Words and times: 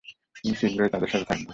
তুমি 0.35 0.55
শীঘ্রই 0.55 0.89
তাদের 0.89 1.09
সাথে 1.09 1.25
থাকবে। 1.25 1.49